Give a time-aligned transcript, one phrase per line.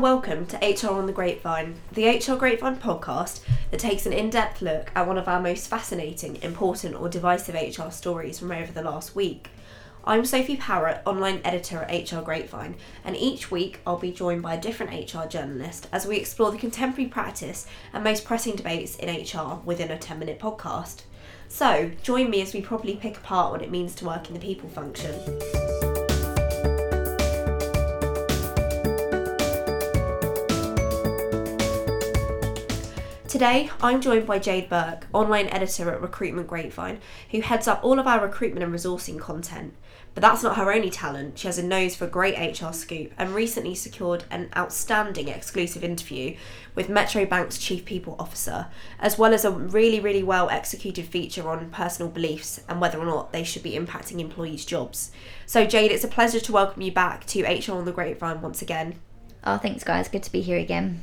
[0.00, 3.40] and welcome to HR on the Grapevine, the HR Grapevine podcast
[3.70, 7.54] that takes an in depth look at one of our most fascinating, important, or divisive
[7.54, 9.50] HR stories from over the last week.
[10.02, 14.54] I'm Sophie Parrott, online editor at HR Grapevine, and each week I'll be joined by
[14.54, 19.10] a different HR journalist as we explore the contemporary practice and most pressing debates in
[19.10, 21.02] HR within a 10 minute podcast.
[21.48, 24.40] So, join me as we properly pick apart what it means to work in the
[24.40, 25.89] people function.
[33.40, 37.00] Today, I'm joined by Jade Burke, online editor at Recruitment Grapevine,
[37.30, 39.72] who heads up all of our recruitment and resourcing content.
[40.14, 41.38] But that's not her only talent.
[41.38, 46.36] She has a nose for great HR scoop and recently secured an outstanding exclusive interview
[46.74, 48.66] with Metro Bank's Chief People Officer,
[48.98, 53.06] as well as a really, really well executed feature on personal beliefs and whether or
[53.06, 55.12] not they should be impacting employees' jobs.
[55.46, 58.60] So, Jade, it's a pleasure to welcome you back to HR on the Grapevine once
[58.60, 58.96] again.
[59.42, 60.08] Oh, thanks, guys.
[60.08, 61.00] Good to be here again.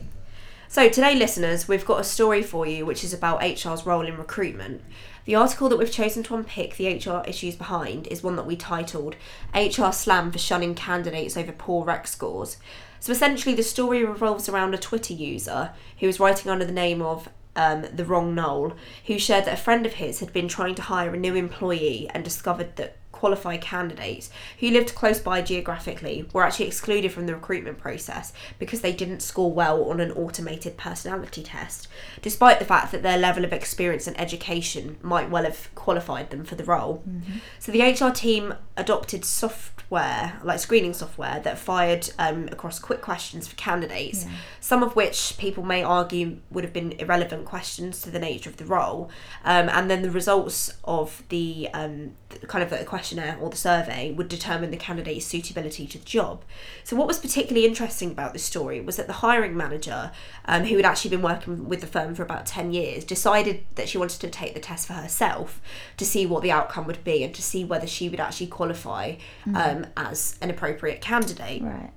[0.70, 4.18] So, today, listeners, we've got a story for you which is about HR's role in
[4.18, 4.82] recruitment.
[5.24, 8.58] The article that we've chosen to unpick the HR issues behind is one that we
[8.58, 9.16] titled
[9.56, 12.58] HR Slam for Shunning Candidates Over Poor Rec Scores.
[13.00, 17.02] So, essentially, the story revolves around a Twitter user who was writing under the name
[17.02, 20.76] of um, the wrong Noel, who shared that a friend of his had been trying
[20.76, 24.30] to hire a new employee and discovered that qualified candidates
[24.60, 29.22] who lived close by geographically were actually excluded from the recruitment process because they didn't
[29.22, 31.88] score well on an automated personality test,
[32.22, 36.44] despite the fact that their level of experience and education might well have qualified them
[36.44, 37.04] for the role.
[37.10, 37.38] Mm-hmm.
[37.60, 43.48] So the HR team adopted software, like screening software, that fired um, across quick questions
[43.48, 44.32] for candidates, yeah.
[44.60, 48.58] some of which people may argue would have been irrelevant questions to the nature of
[48.58, 49.10] the role,
[49.44, 53.50] um, and then the results of the, um, the kind of the question questionnaire or
[53.50, 56.44] the survey would determine the candidate's suitability to the job.
[56.84, 60.12] So, what was particularly interesting about this story was that the hiring manager,
[60.46, 63.88] um, who had actually been working with the firm for about 10 years, decided that
[63.88, 65.62] she wanted to take the test for herself
[65.96, 69.16] to see what the outcome would be and to see whether she would actually qualify
[69.46, 69.56] mm.
[69.56, 71.62] um, as an appropriate candidate.
[71.62, 71.92] Right.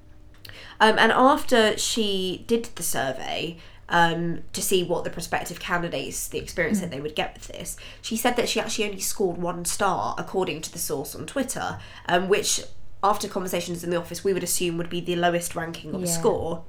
[0.81, 3.59] Um, and after she did the survey,
[3.91, 6.83] um, to see what the prospective candidates, the experience mm.
[6.83, 7.77] that they would get with this.
[8.01, 11.79] She said that she actually only scored one star, according to the source on Twitter,
[12.07, 12.63] um, which,
[13.03, 16.07] after conversations in the office, we would assume would be the lowest ranking of yeah.
[16.07, 16.65] a score.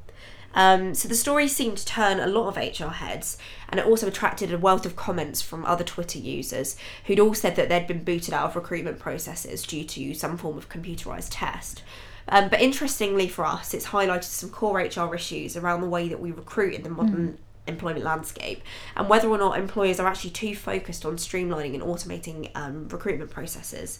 [0.53, 3.37] Um, so the story seemed to turn a lot of HR heads,
[3.69, 7.55] and it also attracted a wealth of comments from other Twitter users who'd all said
[7.55, 11.83] that they'd been booted out of recruitment processes due to some form of computerized test.
[12.31, 16.19] Um, but interestingly for us, it's highlighted some core HR issues around the way that
[16.19, 17.37] we recruit in the modern mm.
[17.67, 18.61] employment landscape
[18.95, 23.29] and whether or not employers are actually too focused on streamlining and automating um, recruitment
[23.29, 23.99] processes.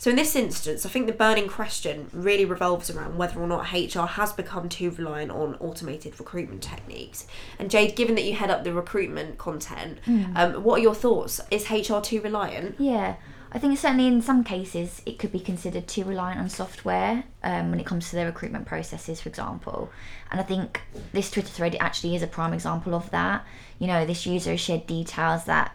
[0.00, 3.70] So, in this instance, I think the burning question really revolves around whether or not
[3.70, 7.26] HR has become too reliant on automated recruitment techniques.
[7.58, 10.34] And, Jade, given that you head up the recruitment content, mm.
[10.34, 11.38] um, what are your thoughts?
[11.50, 12.76] Is HR too reliant?
[12.78, 13.16] Yeah.
[13.52, 17.70] I think certainly in some cases it could be considered too reliant on software um,
[17.70, 19.90] when it comes to their recruitment processes, for example.
[20.30, 20.80] And I think
[21.12, 23.44] this Twitter thread actually is a prime example of that.
[23.80, 25.74] You know, this user shared details that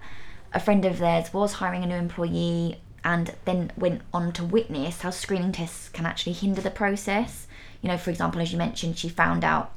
[0.54, 5.02] a friend of theirs was hiring a new employee and then went on to witness
[5.02, 7.46] how screening tests can actually hinder the process.
[7.82, 9.74] You know, for example, as you mentioned, she found out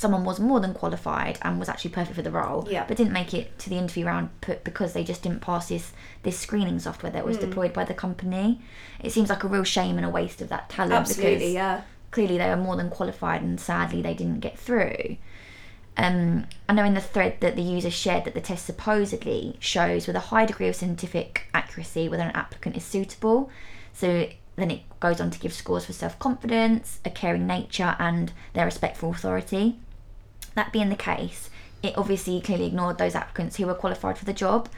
[0.00, 2.86] someone was more than qualified and was actually perfect for the role, yeah.
[2.88, 4.30] but didn't make it to the interview round
[4.64, 7.40] because they just didn't pass this this screening software that was mm.
[7.40, 8.62] deployed by the company.
[9.00, 11.82] It seems like a real shame and a waste of that talent Absolutely, because yeah.
[12.12, 15.18] clearly they were more than qualified and sadly they didn't get through.
[15.98, 20.06] Um, I know in the thread that the user shared that the test supposedly shows
[20.06, 23.50] with a high degree of scientific accuracy whether an applicant is suitable.
[23.92, 28.32] So then it goes on to give scores for self confidence, a caring nature, and
[28.54, 29.78] their respect for authority.
[30.54, 31.50] That being the case,
[31.82, 34.68] it obviously clearly ignored those applicants who were qualified for the job.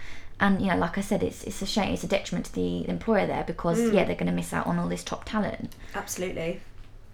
[0.40, 2.88] And you know, like I said, it's it's a shame, it's a detriment to the
[2.88, 3.92] employer there because mm.
[3.92, 5.74] yeah, they're going to miss out on all this top talent.
[5.94, 6.60] Absolutely.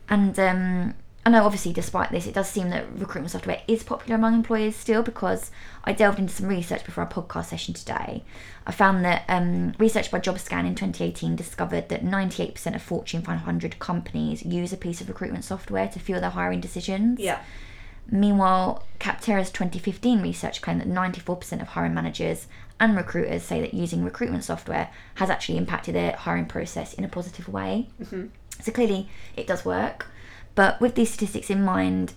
[0.08, 0.94] And um,
[1.26, 4.74] I know, obviously, despite this, it does seem that recruitment software is popular among employers
[4.74, 5.50] still because
[5.84, 8.24] I delved into some research before our podcast session today.
[8.66, 13.78] I found that um, research by JobScan in 2018 discovered that 98% of Fortune 500
[13.78, 17.20] companies use a piece of recruitment software to fuel their hiring decisions.
[17.20, 17.42] Yeah.
[18.10, 22.46] Meanwhile, Capterra's 2015 research claimed that 94% of hiring managers
[22.80, 27.08] and recruiters say that using recruitment software has actually impacted their hiring process in a
[27.08, 27.88] positive way.
[28.02, 28.26] Mm-hmm.
[28.60, 30.06] So clearly, it does work.
[30.54, 32.14] But with these statistics in mind,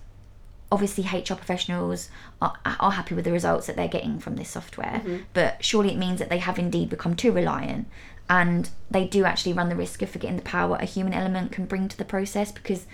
[0.72, 2.10] obviously HR professionals
[2.42, 5.18] are, are happy with the results that they're getting from this software, mm-hmm.
[5.34, 7.88] but surely it means that they have indeed become too reliant
[8.30, 11.66] and they do actually run the risk of forgetting the power a human element can
[11.66, 12.86] bring to the process because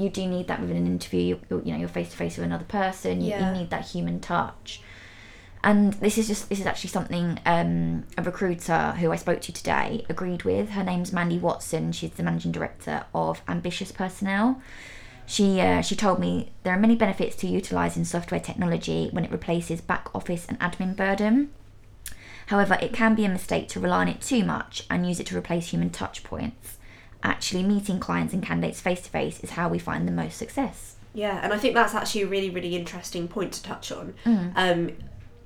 [0.00, 1.20] you do need that within an interview.
[1.20, 3.20] You, you're- you know, you're face to face with another person.
[3.20, 3.52] You, Yeah.
[3.52, 4.80] you need that human touch.
[5.62, 9.52] And this is just this is actually something um, a recruiter who I spoke to
[9.52, 10.70] today agreed with.
[10.70, 11.92] Her name's Mandy Watson.
[11.92, 14.62] She's the managing director of Ambitious Personnel.
[15.26, 19.30] She uh, she told me there are many benefits to utilising software technology when it
[19.30, 21.50] replaces back office and admin burden.
[22.46, 25.26] However, it can be a mistake to rely on it too much and use it
[25.26, 26.78] to replace human touch points.
[27.22, 30.96] Actually, meeting clients and candidates face to face is how we find the most success.
[31.12, 34.14] Yeah, and I think that's actually a really, really interesting point to touch on.
[34.24, 34.52] Mm.
[34.54, 34.92] Um,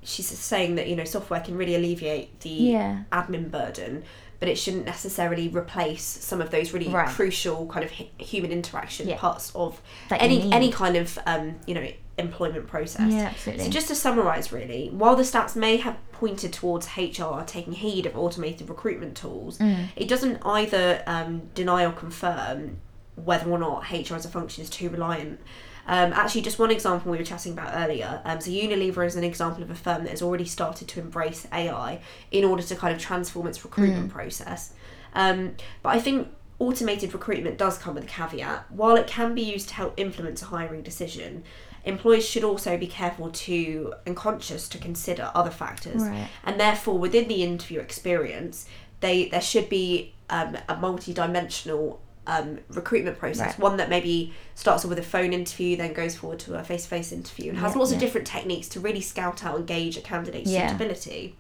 [0.03, 3.03] she's saying that you know software can really alleviate the Yeah.
[3.11, 4.05] admin burden,
[4.45, 7.09] but it shouldn't necessarily replace some of those really Right.
[7.09, 9.17] crucial kind of hu- human interaction Yeah.
[9.17, 9.81] parts of
[10.11, 11.87] That any any kind of um, you know
[12.19, 13.11] employment process.
[13.11, 13.65] Yeah, absolutely.
[13.65, 18.05] So just to summarise, really, while the stats may have pointed towards HR taking heed
[18.07, 19.89] of automated recruitment tools, Mm.
[19.97, 22.77] it doesn't either um, deny or confirm
[23.17, 25.41] whether or not HR as a function is too reliant.
[25.87, 28.23] Um, actually, just one example we were chatting about earlier.
[28.25, 31.47] Um, so Unilever is an example of a firm that has already started to embrace
[31.53, 32.01] AI
[32.31, 34.73] in order to kind of transform its recruitment process.
[35.15, 36.29] Um, but I think
[36.59, 38.71] automated recruitment does come with a caveat.
[38.71, 41.45] While it can be used to help influence a hiring decision,
[41.85, 46.29] employers should also be careful to and conscious to consider other factors Right.
[46.45, 48.67] and therefore within the interview experience
[49.01, 53.59] they there should be um, a multi-dimensional um, recruitment process Right.
[53.59, 57.13] one that maybe starts off with a phone interview then goes forward to a face-to-face
[57.13, 60.01] interview and has Yeah, lots of different techniques to really scout out and gauge a
[60.01, 60.69] candidate's Yeah.
[60.69, 61.37] suitability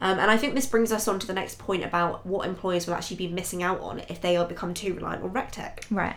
[0.00, 2.86] um, and I think this brings us on to the next point about what employers
[2.86, 5.84] will actually be missing out on if they are become too reliant on RecTech.
[5.90, 6.16] Right.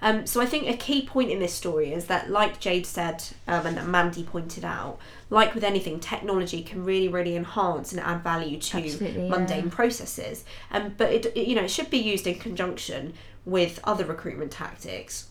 [0.00, 3.22] Um, so I think a key point in this story is that, like Jade said,
[3.46, 8.00] um, and that Mandy pointed out, like with anything, technology can really, really enhance and
[8.00, 9.28] add value to Absolutely, yeah.
[9.28, 10.44] mundane processes.
[10.70, 13.12] Um, but it, it, you know, it should be used in conjunction
[13.48, 15.28] with other recruitment tactics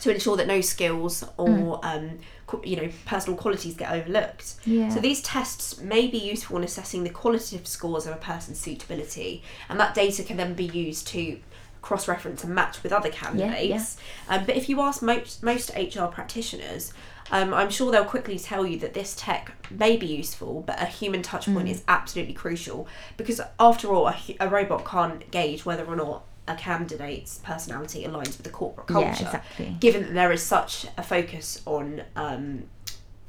[0.00, 4.56] to ensure that no skills or um, qu- you know personal qualities get overlooked.
[4.64, 4.88] Yeah.
[4.88, 9.42] So these tests may be useful in assessing the qualitative scores of a person's suitability,
[9.68, 11.38] and that data can then be used to
[11.82, 13.98] cross-reference and match with other candidates.
[14.28, 16.92] Um, but if you ask most most HR practitioners,
[17.30, 20.86] um, I'm sure they'll quickly tell you that this tech may be useful, but a
[20.86, 25.84] human touch point is absolutely crucial because after all, a, a robot can't gauge whether
[25.84, 29.76] or not a candidate's personality aligns with the corporate culture Yeah, exactly.
[29.80, 32.64] given that there is such a focus on um,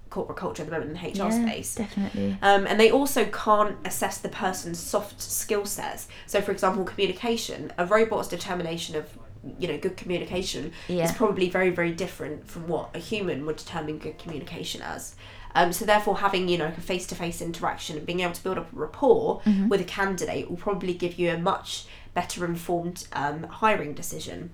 [0.09, 1.75] corporate culture at the moment in the HR yeah, space.
[1.75, 2.37] Definitely.
[2.41, 6.07] Um, and they also can't assess the person's soft skill sets.
[6.25, 9.07] So, for example, communication, a robot's determination of
[9.59, 11.03] you know good communication Yeah.
[11.03, 15.15] is probably very very different from what a human would determine good communication as.
[15.53, 18.43] Um, so therefore, having you know a face to face interaction and being able to
[18.43, 19.67] build up a rapport Mm-hmm.
[19.69, 21.85] with a candidate will probably give you a much
[22.15, 24.49] better informed um, hiring decision.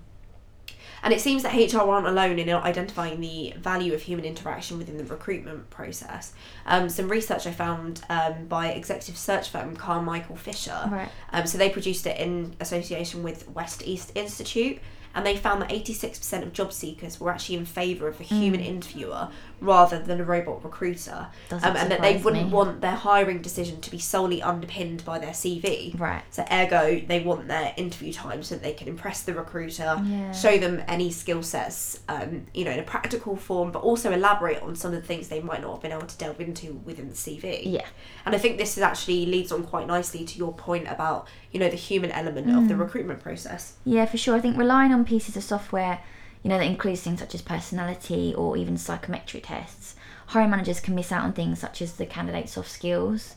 [1.02, 4.98] And it seems that HR aren't alone in identifying the value of human interaction within
[4.98, 6.32] the recruitment process.
[6.64, 10.88] Um, some research I found um, by executive search firm Carmichael Fisher.
[10.90, 11.08] Right.
[11.32, 14.78] Um, so they produced it in association with West East Institute,
[15.14, 18.60] and they found that 86% of job seekers were actually in favour of a human
[18.60, 19.28] interviewer
[19.60, 22.52] rather than a robot recruiter, um, and that they wouldn't me.
[22.52, 25.98] want their hiring decision to be solely underpinned by their CV.
[25.98, 26.22] Right.
[26.30, 30.32] So ergo, they want their interview time so that they can impress the recruiter, Yeah.
[30.32, 34.60] show them any skill sets, um, you know, in a practical form, but also elaborate
[34.62, 37.08] on some of the things they might not have been able to delve into within
[37.08, 37.62] the CV.
[37.64, 37.86] Yeah.
[38.26, 41.60] And I think this is actually leads on quite nicely to your point about, you
[41.60, 42.68] know, the human element of Mm.
[42.68, 43.74] the recruitment process.
[43.84, 44.34] Yeah, for sure.
[44.36, 46.00] I think relying on pieces of software,
[46.42, 49.94] you know, that includes things such as personality or even psychometric tests,
[50.28, 53.34] hiring managers can miss out on things such as the candidate's soft skills.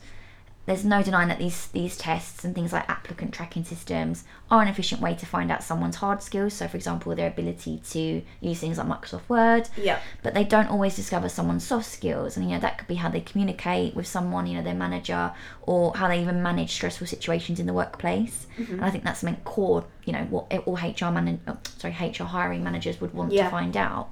[0.66, 4.68] There's no denying that these these tests and things like applicant tracking systems are an
[4.68, 6.54] efficient way to find out someone's hard skills.
[6.54, 10.00] So, for example, their ability to use things like Microsoft Word, Yeah.
[10.24, 13.08] but they don't always discover someone's soft skills and you know that could be how
[13.08, 15.32] they communicate with someone you know their manager
[15.62, 18.74] or how they even manage stressful situations in the workplace mm-hmm.
[18.74, 22.24] and i think that's something core you know what all hr man- oh, sorry hr
[22.24, 23.44] hiring managers would want Yeah.
[23.44, 24.10] to find out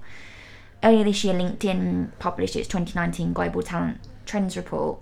[0.83, 4.99] earlier this year linkedin published its 2019 global talent trends report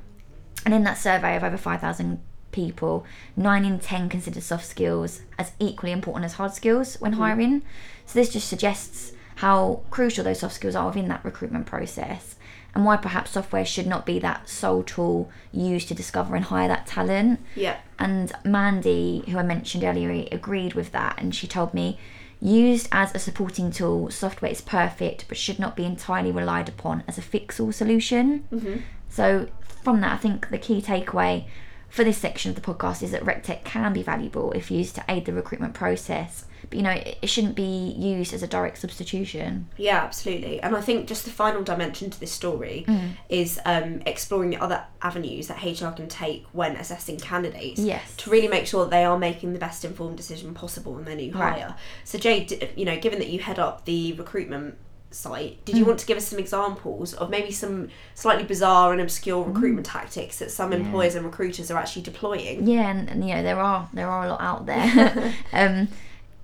[0.65, 2.21] and in that survey of over 5000
[2.53, 3.05] people
[3.37, 7.63] 9 in 10 consider soft skills as equally important as hard skills when hiring
[8.05, 12.37] so this just suggests how crucial those soft skills are within that recruitment process
[12.75, 16.69] and why perhaps software should not be that sole tool used to discover and hire
[16.69, 17.79] that talent Yeah.
[17.99, 21.99] and Mandy, who I mentioned earlier, agreed with that, and she told me,
[22.41, 27.05] used as a supporting tool, software is perfect, but should not be entirely relied upon
[27.07, 28.45] as a fix-all solution.
[28.51, 28.77] Mm-hmm.
[29.11, 29.49] So
[29.83, 31.45] from that, I think the key takeaway
[31.89, 35.05] for this section of the podcast is that RecTech can be valuable if used to
[35.11, 39.69] aid the recruitment process, but you know it, shouldn't be used as a direct substitution.
[39.77, 40.59] Yeah, absolutely.
[40.63, 43.11] And I think just the final dimension to this story Mm.
[43.29, 48.17] is um, exploring the other avenues that HR can take when assessing candidates Yes.
[48.19, 51.17] to really make sure that they are making the best informed decision possible in their
[51.17, 51.61] new Right.
[51.61, 51.75] hire.
[52.05, 54.79] So, Jade, you know, given that you head up the recruitment
[55.15, 55.79] site, did Mm.
[55.79, 59.87] you want to give us some examples of maybe some slightly bizarre and obscure recruitment
[59.87, 60.79] tactics that some Yeah.
[60.79, 62.67] employers and recruiters are actually deploying?
[62.67, 65.35] Yeah, and, and you know there are there are a lot out there.
[65.53, 65.89] um,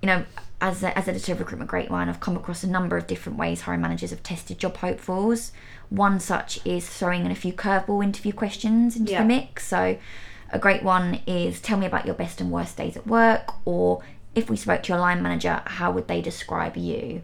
[0.01, 0.23] you know,
[0.61, 3.37] as a, as editor of Recruitment Great Grapevine, I've come across a number of different
[3.37, 5.51] ways hiring managers have tested job hopefuls.
[5.89, 9.21] One such is throwing in a few curveball interview questions into Yeah.
[9.21, 9.67] the mix.
[9.67, 9.97] So,
[10.51, 14.01] a great one is tell me about your best and worst days at work, or
[14.35, 17.21] if we spoke to your line manager, how would they describe you?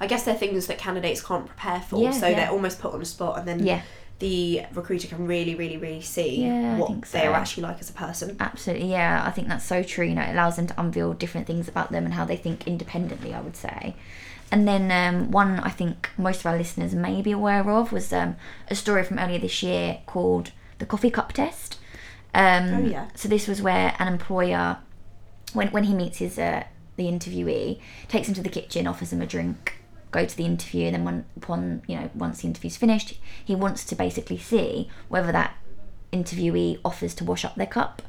[0.00, 2.36] I guess they're things that candidates can't prepare for, Yeah, so yeah.
[2.36, 3.80] they're almost put on the spot, and then Yeah.
[4.18, 6.44] the recruiter can really, really, really see
[6.76, 8.36] what think they're actually like as a person.
[8.38, 9.22] Absolutely, yeah.
[9.26, 10.06] I think that's so true.
[10.06, 12.66] You know, it allows them to unveil different things about them and how they think
[12.68, 13.34] independently.
[13.34, 13.96] I would say.
[14.52, 18.12] And then um, one I think most of our listeners may be aware of was
[18.12, 18.36] um,
[18.68, 21.78] a story from earlier this year called the coffee cup test.
[22.34, 23.08] Um, Oh, yeah.
[23.14, 24.76] So this was where an employer,
[25.54, 26.64] when when he meets his uh,
[26.96, 29.74] the interviewee, takes him to the kitchen, offers him a drink,
[30.10, 33.54] go to the interview, and then when upon you know once the interview's finished, he
[33.54, 35.56] wants to basically see whether that
[36.12, 38.02] interviewee offers to wash up their cup.